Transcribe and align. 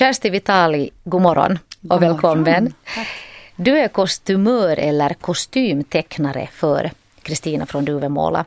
Kersti 0.00 0.30
Vitali, 0.30 0.90
god 1.04 1.22
morgon 1.22 1.58
och 1.82 1.88
god 1.88 2.00
välkommen. 2.00 2.44
Morgon. 2.44 2.74
Du 3.56 3.78
är 3.78 3.88
kostymör 3.88 4.76
eller 4.76 5.14
kostymtecknare 5.14 6.48
för 6.52 6.90
Kristina 7.22 7.66
från 7.66 7.84
Duvemåla. 7.84 8.44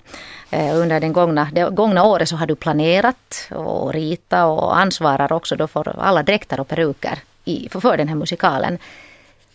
Eh, 0.50 0.78
under 0.78 1.00
den 1.00 1.14
gångna, 1.14 1.50
det 1.54 1.70
gångna 1.70 2.04
året 2.04 2.30
så 2.30 2.36
har 2.36 2.48
du 2.48 2.56
planerat 2.56 3.50
och 3.52 3.94
ritat 3.94 4.46
och 4.46 4.78
ansvarar 4.78 5.34
också 5.34 5.56
då 5.56 5.68
för 5.68 6.00
alla 6.00 6.24
dräkter 6.24 6.60
och 6.60 6.68
peruker 6.68 7.20
i, 7.46 7.70
för 7.70 7.98
den 7.98 8.08
här 8.08 8.16
musikalen. 8.16 8.78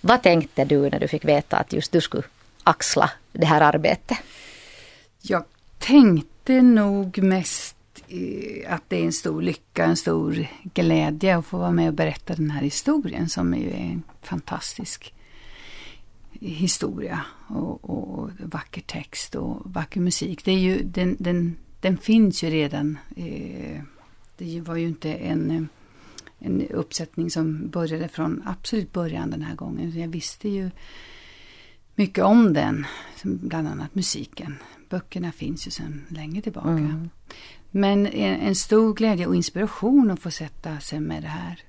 Vad 0.00 0.22
tänkte 0.22 0.64
du 0.64 0.90
när 0.90 1.00
du 1.00 1.08
fick 1.08 1.24
veta 1.24 1.56
att 1.56 1.72
just 1.72 1.92
du 1.92 2.00
skulle 2.00 2.22
axla 2.64 3.10
det 3.32 3.46
här 3.46 3.60
arbetet? 3.60 4.18
Jag 5.22 5.44
tänkte 5.78 6.62
nog 6.62 7.18
mest 7.18 7.77
att 8.68 8.82
det 8.88 8.96
är 8.96 9.04
en 9.04 9.12
stor 9.12 9.42
lycka, 9.42 9.84
en 9.84 9.96
stor 9.96 10.46
glädje 10.74 11.36
att 11.36 11.46
få 11.46 11.58
vara 11.58 11.72
med 11.72 11.88
och 11.88 11.94
berätta 11.94 12.34
den 12.34 12.50
här 12.50 12.62
historien 12.62 13.28
som 13.28 13.54
är 13.54 13.74
en 13.74 14.02
fantastisk 14.22 15.14
historia 16.40 17.24
och, 17.48 17.90
och 17.90 18.30
vacker 18.38 18.80
text 18.80 19.34
och 19.34 19.62
vacker 19.64 20.00
musik. 20.00 20.44
Det 20.44 20.52
är 20.52 20.58
ju, 20.58 20.82
den, 20.82 21.16
den, 21.18 21.56
den 21.80 21.98
finns 21.98 22.42
ju 22.44 22.50
redan. 22.50 22.98
Eh, 23.16 23.82
det 24.36 24.60
var 24.60 24.76
ju 24.76 24.88
inte 24.88 25.14
en, 25.14 25.68
en 26.38 26.68
uppsättning 26.68 27.30
som 27.30 27.68
började 27.68 28.08
från 28.08 28.42
absolut 28.46 28.92
början 28.92 29.30
den 29.30 29.42
här 29.42 29.54
gången. 29.54 30.00
Jag 30.00 30.08
visste 30.08 30.48
ju 30.48 30.70
mycket 31.94 32.24
om 32.24 32.52
den, 32.52 32.86
bland 33.22 33.68
annat 33.68 33.94
musiken. 33.94 34.56
Böckerna 34.88 35.32
finns 35.32 35.66
ju 35.66 35.70
sedan 35.70 36.04
länge 36.08 36.42
tillbaka. 36.42 36.68
Mm. 36.68 37.10
Men 37.70 38.06
en, 38.06 38.54
stor 38.54 38.94
glädje 38.94 39.26
och 39.26 39.36
inspiration 39.36 40.10
att 40.10 40.20
få 40.20 40.30
sätta 40.30 40.80
sig 40.80 41.00
med 41.00 41.22
det 41.22 41.28
här. 41.28 41.62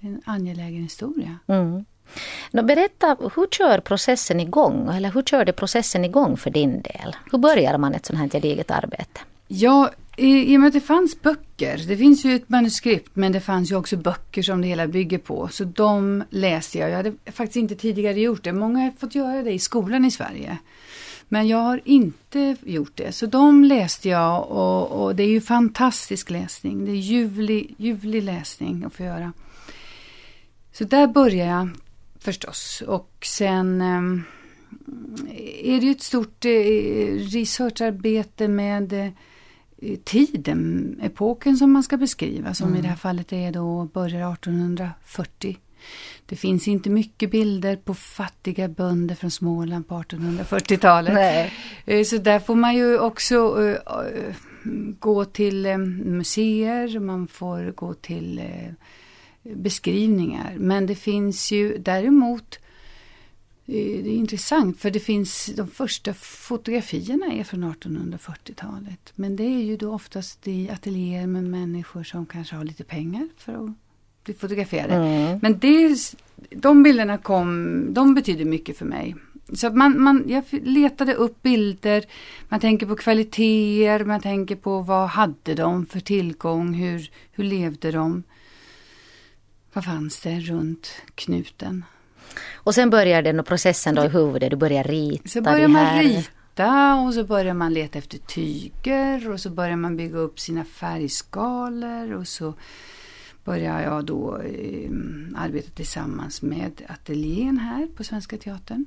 Det 0.00 0.06
är 0.06 0.10
en 0.10 0.22
angelägen 0.24 0.82
historia. 0.82 1.38
Mm. 1.46 1.84
Berätta, 2.52 3.16
hur 3.36 3.46
kör 3.46 3.80
processen 3.80 4.40
igång? 4.40 4.88
Eller 4.96 5.10
hur 5.10 5.22
körde 5.22 5.52
processen 5.52 6.04
igång 6.04 6.36
för 6.36 6.50
din 6.50 6.82
del? 6.82 7.16
Hur 7.32 7.38
börjar 7.38 7.78
man 7.78 7.94
ett 7.94 8.06
sånt 8.06 8.18
här 8.18 8.28
gediget 8.28 8.70
arbete? 8.70 9.20
Ja, 9.48 9.90
i, 10.16 10.52
i 10.52 10.56
och 10.56 10.60
med 10.60 10.68
att 10.68 10.72
det 10.72 10.80
fanns 10.80 11.22
böcker. 11.22 11.84
Det 11.88 11.96
finns 11.96 12.24
ju 12.24 12.36
ett 12.36 12.48
manuskript 12.48 13.16
men 13.16 13.32
det 13.32 13.40
fanns 13.40 13.70
ju 13.70 13.76
också 13.76 13.96
böcker 13.96 14.42
som 14.42 14.60
det 14.60 14.68
hela 14.68 14.86
bygger 14.86 15.18
på. 15.18 15.48
Så 15.48 15.64
de 15.64 16.24
läste 16.30 16.78
jag. 16.78 16.90
Jag 16.90 16.96
hade 16.96 17.12
faktiskt 17.32 17.56
inte 17.56 17.74
tidigare 17.74 18.20
gjort 18.20 18.44
det. 18.44 18.52
Många 18.52 18.78
har 18.78 18.90
fått 18.98 19.14
göra 19.14 19.42
det 19.42 19.52
i 19.52 19.58
skolan 19.58 20.04
i 20.04 20.10
Sverige. 20.10 20.58
Men 21.28 21.48
jag 21.48 21.58
har 21.58 21.80
inte 21.84 22.56
gjort 22.62 22.92
det. 22.94 23.12
Så 23.12 23.26
de 23.26 23.64
läste 23.64 24.08
jag 24.08 24.50
och, 24.50 25.04
och 25.04 25.16
det 25.16 25.22
är 25.22 25.28
ju 25.28 25.40
fantastisk 25.40 26.30
läsning. 26.30 26.84
Det 26.84 26.90
är 26.90 26.96
ljuvlig, 26.96 27.74
ljuvlig 27.78 28.22
läsning 28.22 28.84
att 28.84 28.94
få 28.94 29.02
göra. 29.02 29.32
Så 30.72 30.84
där 30.84 31.06
börjar 31.06 31.46
jag 31.46 31.68
förstås. 32.18 32.82
Och 32.86 33.26
sen 33.26 33.80
eh, 33.80 34.22
är 35.74 35.80
det 35.80 35.86
ju 35.86 35.90
ett 35.90 36.02
stort 36.02 36.44
eh, 36.44 36.50
researcharbete 37.32 38.48
med 38.48 38.92
eh, 38.92 39.98
tiden, 40.04 40.94
epoken 41.02 41.56
som 41.56 41.72
man 41.72 41.82
ska 41.82 41.96
beskriva. 41.96 42.54
Som 42.54 42.66
mm. 42.66 42.78
i 42.78 42.82
det 42.82 42.88
här 42.88 42.96
fallet 42.96 43.32
är 43.32 43.52
då 43.52 43.84
börjar 43.84 44.32
1840. 44.32 45.58
Det 46.26 46.36
finns 46.36 46.68
inte 46.68 46.90
mycket 46.90 47.30
bilder 47.30 47.76
på 47.76 47.94
fattiga 47.94 48.68
bönder 48.68 49.14
från 49.14 49.30
Småland 49.30 49.88
på 49.88 49.94
1840-talet. 49.94 51.50
Eh, 51.86 52.04
så 52.04 52.16
där 52.16 52.38
får 52.38 52.54
man 52.54 52.76
ju 52.76 52.98
också 52.98 53.56
uh, 53.58 53.76
gå 54.98 55.24
till 55.24 55.66
um, 55.66 55.96
museer, 55.96 56.98
man 56.98 57.28
får 57.28 57.72
gå 57.72 57.94
till 57.94 58.42
beskrivningar. 59.42 60.54
Men 60.58 60.86
det 60.86 60.94
finns 60.94 61.52
ju 61.52 61.78
däremot 61.78 62.58
det 63.70 64.10
är 64.10 64.16
intressant 64.16 64.80
för 64.80 64.90
det 64.90 65.00
finns 65.00 65.46
de 65.46 65.68
första 65.68 66.14
fotografierna 66.14 67.26
är 67.26 67.44
från 67.44 67.64
1840-talet. 67.64 69.12
Men 69.14 69.36
det 69.36 69.44
är 69.44 69.62
ju 69.62 69.76
då 69.76 69.94
oftast 69.94 70.48
i 70.48 70.70
ateljéer 70.70 71.26
med 71.26 71.44
människor 71.44 72.02
som 72.02 72.26
kanske 72.26 72.56
har 72.56 72.64
lite 72.64 72.84
pengar 72.84 73.28
för 73.36 73.52
att 73.52 73.70
bli 74.28 74.34
fotograferade. 74.34 74.94
Mm. 74.94 75.38
Men 75.42 75.58
det, 75.58 75.96
de 76.50 76.82
bilderna 76.82 77.18
kom, 77.18 77.94
de 77.94 78.14
betyder 78.14 78.44
mycket 78.44 78.78
för 78.78 78.84
mig. 78.84 79.14
Så 79.52 79.70
man, 79.70 80.02
man, 80.02 80.24
jag 80.26 80.44
letade 80.50 81.14
upp 81.14 81.42
bilder, 81.42 82.04
man 82.48 82.60
tänker 82.60 82.86
på 82.86 82.96
kvaliteter, 82.96 84.04
man 84.04 84.20
tänker 84.20 84.56
på 84.56 84.80
vad 84.80 85.08
hade 85.08 85.54
de 85.54 85.86
för 85.86 86.00
tillgång, 86.00 86.74
hur, 86.74 87.10
hur 87.32 87.44
levde 87.44 87.90
de? 87.90 88.22
Vad 89.72 89.84
fanns 89.84 90.20
det 90.20 90.40
runt 90.40 91.02
knuten? 91.14 91.84
Och 92.54 92.74
sen 92.74 92.90
börjar 92.90 93.22
den 93.22 93.44
processen 93.44 93.94
då 93.94 94.04
i 94.04 94.08
huvudet, 94.08 94.50
du 94.50 94.56
börjar 94.56 94.84
rita. 94.84 95.28
Så 95.28 95.40
börjar 95.40 95.68
man 95.68 95.98
rita 95.98 96.94
och 96.94 97.14
så 97.14 97.24
börjar 97.24 97.54
man 97.54 97.74
leta 97.74 97.98
efter 97.98 98.18
tyger 98.18 99.30
och 99.30 99.40
så 99.40 99.50
börjar 99.50 99.76
man 99.76 99.96
bygga 99.96 100.18
upp 100.18 100.40
sina 100.40 100.64
färgskalor 100.64 102.12
och 102.12 102.28
så 102.28 102.54
börjar 103.48 103.82
jag 103.82 104.04
då 104.04 104.36
eh, 104.36 104.90
arbeta 105.34 105.70
tillsammans 105.70 106.42
med 106.42 106.82
ateljén 106.88 107.58
här 107.58 107.86
på 107.86 108.04
Svenska 108.04 108.36
Teatern. 108.36 108.86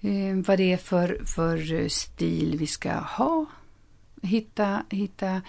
Eh, 0.00 0.36
vad 0.46 0.58
det 0.58 0.72
är 0.72 0.76
för, 0.76 1.20
för 1.24 1.88
stil 1.88 2.56
vi 2.58 2.66
ska 2.66 2.92
ha. 2.92 3.46
Hitta, 4.22 4.82
hitta 4.90 5.42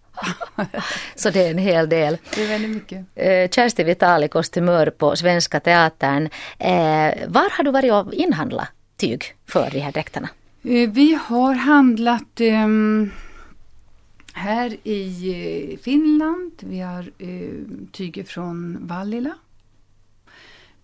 så 1.17 1.31
det 1.31 1.47
är 1.47 1.51
en 1.51 1.59
hel 1.59 1.89
del. 1.89 2.19
Det 2.35 2.43
är 2.43 2.49
väldigt 2.49 2.71
mycket. 2.71 3.07
Eh, 3.15 3.51
Kersti 3.51 3.85
Vitali, 3.85 4.29
kostymör 4.29 4.91
på 4.91 5.17
Svenska 5.17 5.61
Teatern. 5.61 6.29
Eh, 6.59 7.29
var 7.29 7.57
har 7.57 7.65
du 7.65 7.71
varit 7.71 7.93
och 7.93 8.15
inhandlat 8.15 8.69
tyg 8.97 9.25
för 9.47 9.71
de 9.71 9.81
här 9.81 9.93
dräkterna? 9.93 10.29
Eh, 10.65 10.91
vi 10.91 11.19
har 11.29 11.55
handlat 11.55 12.41
um, 12.41 13.11
här 14.33 14.77
i 14.89 15.79
Finland. 15.83 16.53
Vi 16.61 16.81
har 16.81 17.11
tyger 17.93 18.25
från 18.25 18.87
Vallila. 18.87 19.35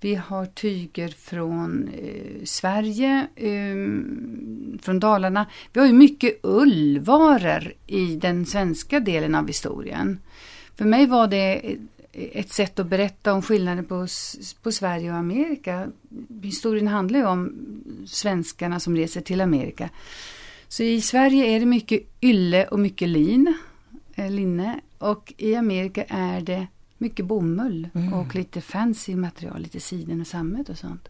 Vi 0.00 0.14
har 0.14 0.46
tyger 0.46 1.08
från 1.08 1.88
eh, 1.88 2.44
Sverige, 2.44 3.26
eh, 3.36 3.76
från 4.82 5.00
Dalarna. 5.00 5.46
Vi 5.72 5.80
har 5.80 5.86
ju 5.86 5.92
mycket 5.92 6.38
ullvaror 6.42 7.72
i 7.86 8.16
den 8.16 8.46
svenska 8.46 9.00
delen 9.00 9.34
av 9.34 9.46
historien. 9.46 10.20
För 10.76 10.84
mig 10.84 11.06
var 11.06 11.26
det 11.26 11.76
ett 12.12 12.52
sätt 12.52 12.78
att 12.78 12.86
berätta 12.86 13.32
om 13.32 13.42
skillnaden 13.42 13.84
på, 13.84 14.06
på 14.62 14.72
Sverige 14.72 15.10
och 15.10 15.16
Amerika. 15.16 15.86
Historien 16.42 16.88
handlar 16.88 17.18
ju 17.18 17.26
om 17.26 17.52
svenskarna 18.06 18.80
som 18.80 18.96
reser 18.96 19.20
till 19.20 19.40
Amerika. 19.40 19.90
Så 20.68 20.82
i 20.82 21.00
Sverige 21.00 21.44
är 21.44 21.60
det 21.60 21.66
mycket 21.66 22.02
ylle 22.20 22.66
och 22.66 22.78
mycket 22.78 23.08
lin, 23.08 23.54
eh, 24.14 24.30
linne. 24.30 24.80
Och 24.98 25.34
i 25.36 25.54
Amerika 25.54 26.04
är 26.08 26.40
det 26.40 26.66
mycket 26.98 27.26
bomull 27.26 27.88
mm. 27.94 28.12
och 28.12 28.34
lite 28.34 28.60
fancy 28.60 29.16
material, 29.16 29.60
lite 29.60 29.80
siden 29.80 30.20
och 30.20 30.26
sammet 30.26 30.68
och 30.68 30.78
sånt. 30.78 31.08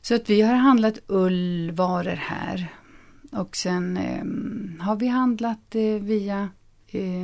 Så 0.00 0.14
att 0.14 0.30
vi 0.30 0.40
har 0.40 0.54
handlat 0.54 0.98
ullvaror 1.06 2.16
här. 2.16 2.68
Och 3.32 3.56
sen 3.56 3.96
eh, 3.96 4.84
har 4.84 4.96
vi 4.96 5.06
handlat 5.06 5.74
eh, 5.74 5.82
via 5.82 6.48
eh, 6.86 7.22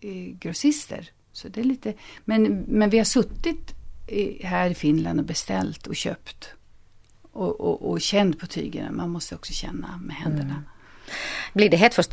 eh, 0.00 0.34
grossister. 0.38 1.10
Så 1.32 1.48
det 1.48 1.60
är 1.60 1.64
lite, 1.64 1.94
men, 2.24 2.64
men 2.68 2.90
vi 2.90 2.98
har 2.98 3.04
suttit 3.04 3.74
här 4.42 4.70
i 4.70 4.74
Finland 4.74 5.20
och 5.20 5.26
beställt 5.26 5.86
och 5.86 5.96
köpt. 5.96 6.48
Och, 7.22 7.60
och, 7.60 7.90
och 7.90 8.00
känt 8.00 8.38
på 8.38 8.46
tygerna. 8.46 8.92
Man 8.92 9.10
måste 9.10 9.34
också 9.34 9.52
känna 9.52 10.00
med 10.02 10.16
händerna. 10.16 10.54
Mm. 10.54 10.64
Blir 11.52 11.70
det 11.70 11.76
hett 11.76 11.94
för 11.94 12.04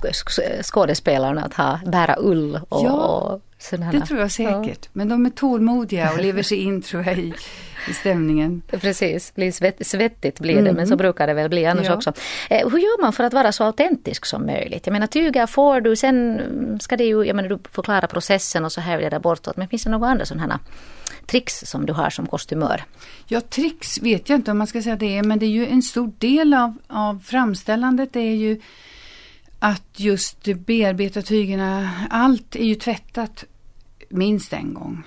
skådespelarna 0.63 1.43
att 1.43 1.53
ha, 1.53 1.79
bära 1.85 2.15
ull? 2.19 2.59
Och, 2.69 2.85
ja, 2.85 2.91
och 2.91 3.41
det 3.91 4.01
tror 4.01 4.19
jag 4.19 4.31
säkert. 4.31 4.85
Ja. 4.85 4.89
Men 4.93 5.09
de 5.09 5.25
är 5.25 5.29
tålmodiga 5.29 6.11
och 6.13 6.21
lever 6.21 6.43
sig 6.43 6.57
in 6.57 6.81
tror 6.81 7.03
jag 7.05 7.17
i, 7.17 7.33
i 7.89 7.93
stämningen. 7.93 8.61
Precis, 8.67 9.35
blir 9.35 9.51
svett, 9.51 9.87
svettigt 9.87 10.39
blir 10.39 10.53
det 10.53 10.59
mm. 10.59 10.75
men 10.75 10.87
så 10.87 10.95
brukar 10.95 11.27
det 11.27 11.33
väl 11.33 11.49
bli 11.49 11.65
annars 11.65 11.87
ja. 11.87 11.95
också. 11.95 12.13
Eh, 12.49 12.69
hur 12.69 12.79
gör 12.79 13.01
man 13.01 13.13
för 13.13 13.23
att 13.23 13.33
vara 13.33 13.51
så 13.51 13.63
autentisk 13.63 14.25
som 14.25 14.45
möjligt? 14.45 14.87
Jag 14.87 14.93
menar 14.93 15.07
tyger 15.07 15.45
får 15.45 15.81
du, 15.81 15.95
sen 15.95 16.41
ska 16.81 16.97
det 16.97 17.03
ju, 17.03 17.23
jag 17.23 17.35
menar 17.35 17.49
du 17.49 17.59
förklara 17.71 18.07
processen 18.07 18.65
och 18.65 18.71
så 18.71 18.81
här 18.81 18.99
är 18.99 19.09
det 19.09 19.19
bortåt. 19.19 19.57
Men 19.57 19.67
finns 19.67 19.83
det 19.83 19.89
några 19.89 20.07
andra 20.07 20.25
sådana 20.25 20.53
här 20.53 20.59
tricks 21.25 21.59
som 21.65 21.85
du 21.85 21.93
har 21.93 22.09
som 22.09 22.27
kostymör? 22.27 22.83
Ja, 23.27 23.41
tricks 23.41 24.01
vet 24.01 24.29
jag 24.29 24.37
inte 24.37 24.51
om 24.51 24.57
man 24.57 24.67
ska 24.67 24.81
säga 24.81 24.95
det, 24.95 25.23
men 25.23 25.39
det 25.39 25.45
är 25.45 25.49
ju 25.49 25.67
en 25.67 25.81
stor 25.81 26.11
del 26.17 26.53
av, 26.53 26.77
av 26.87 27.19
framställandet 27.25 28.15
är 28.15 28.19
ju 28.19 28.61
att 29.59 29.99
just 29.99 30.43
bearbeta 30.43 31.21
tygerna. 31.21 31.91
Allt 32.09 32.55
är 32.55 32.65
ju 32.65 32.75
tvättat 32.75 33.45
minst 34.09 34.53
en 34.53 34.73
gång. 34.73 35.03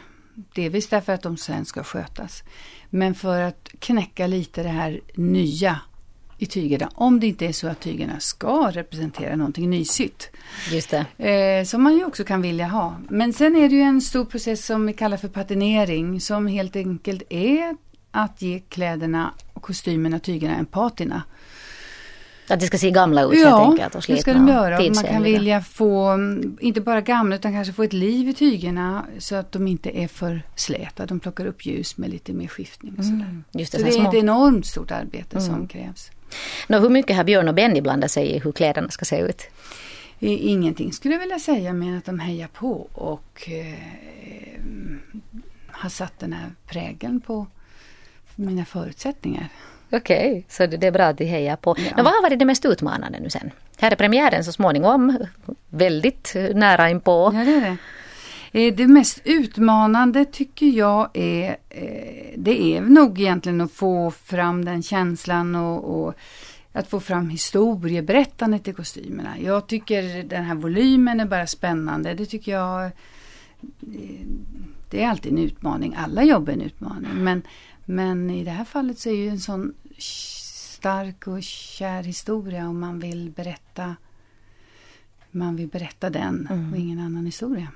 Delvis 0.54 0.88
därför 0.88 1.12
att 1.12 1.22
de 1.22 1.36
sen 1.36 1.64
ska 1.64 1.84
skötas. 1.84 2.42
Men 2.90 3.14
för 3.14 3.40
att 3.40 3.68
knäcka 3.78 4.26
lite 4.26 4.62
det 4.62 4.68
här 4.68 5.00
nya 5.14 5.80
i 6.38 6.46
tygerna. 6.46 6.90
Om 6.94 7.20
det 7.20 7.26
inte 7.26 7.46
är 7.46 7.52
så 7.52 7.68
att 7.68 7.80
tygerna 7.80 8.20
ska 8.20 8.70
representera 8.70 9.36
någonting 9.36 9.70
nysytt. 9.70 10.30
Just 10.70 10.90
det. 11.16 11.28
Eh, 11.28 11.64
som 11.64 11.82
man 11.82 11.94
ju 11.94 12.04
också 12.04 12.24
kan 12.24 12.42
vilja 12.42 12.66
ha. 12.66 12.96
Men 13.08 13.32
sen 13.32 13.56
är 13.56 13.68
det 13.68 13.74
ju 13.74 13.82
en 13.82 14.00
stor 14.00 14.24
process 14.24 14.66
som 14.66 14.86
vi 14.86 14.92
kallar 14.92 15.16
för 15.16 15.28
patinering. 15.28 16.20
Som 16.20 16.46
helt 16.46 16.76
enkelt 16.76 17.22
är 17.30 17.76
att 18.10 18.42
ge 18.42 18.60
kläderna 18.60 19.34
och 19.52 19.62
kostymerna, 19.62 20.18
tygerna 20.18 20.56
en 20.56 20.66
patina. 20.66 21.22
Att 22.48 22.60
det 22.60 22.66
ska 22.66 22.78
se 22.78 22.90
gamla 22.90 23.22
ut 23.22 23.38
ja, 23.38 23.58
helt 23.58 23.70
enkelt 23.70 23.94
och 23.94 24.04
det 24.06 24.16
ska 24.16 24.32
de 24.32 24.48
göra. 24.48 24.78
Man 24.94 25.04
kan 25.04 25.22
vilja 25.22 25.60
få, 25.60 26.06
mm, 26.06 26.56
inte 26.60 26.80
bara 26.80 27.00
gamla 27.00 27.36
utan 27.36 27.52
kanske 27.52 27.72
få 27.72 27.82
ett 27.82 27.92
liv 27.92 28.28
i 28.28 28.34
tygerna 28.34 29.06
så 29.18 29.34
att 29.34 29.52
de 29.52 29.66
inte 29.66 29.98
är 29.98 30.08
för 30.08 30.42
släta. 30.56 31.06
De 31.06 31.20
plockar 31.20 31.46
upp 31.46 31.66
ljus 31.66 31.96
med 31.96 32.10
lite 32.10 32.32
mer 32.32 32.48
skiftning. 32.48 32.94
Och 32.98 33.04
mm, 33.04 33.44
just 33.52 33.72
det, 33.72 33.78
så 33.78 33.84
det 33.84 33.96
är 33.96 34.08
ett 34.08 34.14
enormt 34.14 34.66
stort 34.66 34.90
arbete 34.90 35.36
mm. 35.36 35.48
som 35.48 35.68
krävs. 35.68 36.10
Nå, 36.68 36.78
hur 36.78 36.88
mycket 36.88 37.16
har 37.16 37.24
Björn 37.24 37.48
och 37.48 37.54
Benny 37.54 37.80
blandat 37.80 38.10
sig 38.10 38.26
i 38.26 38.38
hur 38.38 38.52
kläderna 38.52 38.88
ska 38.88 39.04
se 39.04 39.18
ut? 39.18 39.42
Ingenting 40.18 40.92
skulle 40.92 41.14
jag 41.14 41.20
vilja 41.20 41.38
säga 41.38 41.72
men 41.72 41.98
att 41.98 42.04
de 42.04 42.18
hejar 42.18 42.48
på 42.48 42.88
och 42.92 43.48
eh, 43.48 43.78
har 45.66 45.88
satt 45.88 46.18
den 46.18 46.32
här 46.32 46.50
prägeln 46.66 47.20
på 47.20 47.46
mina 48.36 48.64
förutsättningar. 48.64 49.48
Okej, 49.92 50.30
okay, 50.30 50.42
så 50.48 50.66
det 50.66 50.86
är 50.86 50.90
bra 50.90 51.04
att 51.04 51.18
de 51.18 51.24
hejar 51.24 51.56
på. 51.56 51.74
Ja. 51.78 51.92
Men 51.96 52.04
vad 52.04 52.14
har 52.14 52.22
varit 52.22 52.38
det 52.38 52.44
mest 52.44 52.64
utmanande 52.64 53.20
nu 53.20 53.30
sen? 53.30 53.50
Här 53.78 53.90
är 53.90 53.96
premiären 53.96 54.44
så 54.44 54.52
småningom, 54.52 55.18
väldigt 55.68 56.36
nära 56.54 56.90
inpå. 56.90 57.30
Ja, 57.34 57.44
det 57.44 57.54
är 57.54 57.60
det. 57.60 57.76
Eh, 58.52 58.74
det 58.74 58.86
mest 58.86 59.20
utmanande 59.24 60.24
tycker 60.24 60.66
jag 60.66 61.10
är, 61.14 61.56
eh, 61.70 62.34
det 62.36 62.62
är 62.62 62.80
nog 62.80 63.20
egentligen 63.20 63.60
att 63.60 63.72
få 63.72 64.10
fram 64.10 64.64
den 64.64 64.82
känslan 64.82 65.54
och, 65.54 66.04
och 66.04 66.14
att 66.72 66.88
få 66.88 67.00
fram 67.00 67.30
historieberättandet 67.30 68.68
i 68.68 68.72
kostymerna. 68.72 69.34
Jag 69.40 69.66
tycker 69.66 70.22
den 70.22 70.44
här 70.44 70.54
volymen 70.54 71.20
är 71.20 71.26
bara 71.26 71.46
spännande. 71.46 72.14
Det 72.14 72.26
tycker 72.26 72.52
jag 72.52 72.84
eh, 72.84 72.90
det 74.90 75.02
är 75.02 75.08
alltid 75.08 75.32
en 75.32 75.38
utmaning. 75.38 75.94
Alla 75.98 76.24
jobb 76.24 76.48
är 76.48 76.52
en 76.52 76.60
utmaning. 76.60 77.10
Men, 77.14 77.42
men 77.84 78.30
i 78.30 78.44
det 78.44 78.50
här 78.50 78.64
fallet 78.64 78.98
så 78.98 79.08
är 79.08 79.14
ju 79.14 79.28
en 79.28 79.40
sån 79.40 79.74
stark 79.98 81.26
och 81.26 81.42
kär 81.42 82.02
historia 82.02 82.68
om 82.68 82.80
man 82.80 82.98
vill 82.98 83.30
berätta 83.30 83.96
man 85.32 85.56
vill 85.56 85.68
berätta 85.68 86.10
den 86.10 86.48
mm. 86.50 86.72
och 86.72 86.78
ingen 86.78 86.98
annan 86.98 87.26
historia. 87.26 87.68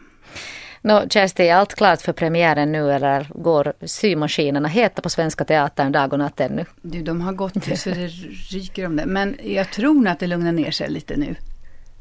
Nå, 0.83 1.09
Kersti, 1.09 1.43
är 1.43 1.55
allt 1.55 1.75
klart 1.75 2.03
för 2.03 2.13
premiären 2.13 2.73
nu 2.73 2.93
eller 2.93 3.27
går 3.35 3.73
symaskinerna 3.81 4.69
heta 4.69 5.03
på 5.03 5.11
Svenska 5.11 5.45
Teatern 5.45 5.93
dag 5.93 6.13
och 6.13 6.19
natt 6.19 6.41
ännu? 6.41 6.65
Du, 6.83 7.03
de 7.03 7.21
har 7.21 7.33
gått 7.33 7.79
så 7.79 7.91
det 7.91 8.07
ryker 8.51 8.87
om 8.87 8.97
det. 8.97 9.07
Men 9.07 9.37
jag 9.43 9.71
tror 9.71 9.95
nog 9.95 10.09
att 10.09 10.19
det 10.19 10.27
lugnar 10.27 10.53
ner 10.53 10.71
sig 10.71 10.91
lite 10.91 11.17
nu. 11.17 11.35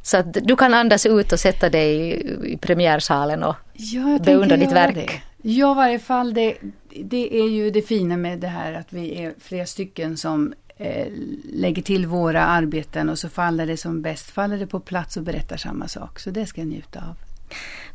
Så 0.01 0.17
att 0.17 0.33
du 0.33 0.55
kan 0.55 0.73
andas 0.73 1.05
ut 1.05 1.31
och 1.31 1.39
sätta 1.39 1.69
dig 1.69 1.95
i, 1.95 2.53
i 2.53 2.57
premiärsalen 2.57 3.43
och 3.43 3.55
ja, 3.73 4.19
beundra 4.25 4.57
ditt 4.57 4.71
verk? 4.71 4.95
Det. 4.95 5.34
Ja, 5.47 5.71
i 5.71 5.75
varje 5.75 5.99
fall 5.99 6.33
det, 6.33 6.57
det 7.03 7.39
är 7.39 7.49
ju 7.49 7.71
det 7.71 7.81
fina 7.81 8.17
med 8.17 8.39
det 8.39 8.47
här 8.47 8.73
att 8.73 8.93
vi 8.93 9.23
är 9.23 9.33
flera 9.39 9.65
stycken 9.65 10.17
som 10.17 10.53
eh, 10.77 11.07
lägger 11.53 11.81
till 11.81 12.07
våra 12.07 12.45
arbeten 12.45 13.09
och 13.09 13.19
så 13.19 13.29
faller 13.29 13.67
det 13.67 13.77
som 13.77 14.01
bäst, 14.01 14.31
faller 14.31 14.57
det 14.57 14.67
på 14.67 14.79
plats 14.79 15.17
och 15.17 15.23
berättar 15.23 15.57
samma 15.57 15.87
sak. 15.87 16.19
Så 16.19 16.29
det 16.29 16.45
ska 16.45 16.61
jag 16.61 16.67
njuta 16.67 16.99
av. 16.99 17.15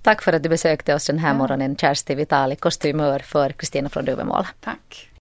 Tack 0.03 0.23
för 0.23 0.33
att 0.33 0.43
du 0.43 0.49
besökte 0.49 0.95
oss 0.95 1.07
den 1.07 1.19
här 1.19 1.29
ja. 1.29 1.35
morgonen, 1.35 1.77
Kersti 1.77 2.15
Vitali, 2.15 2.57
kostymör 2.57 3.19
för 3.19 3.51
Kristina 3.51 3.89
från 3.89 4.05
Duvemåla. 4.05 4.47
Tack. 4.61 5.09